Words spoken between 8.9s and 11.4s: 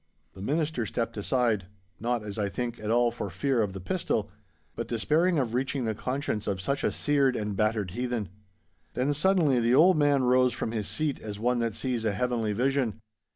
Then suddenly the old man rose from his seat as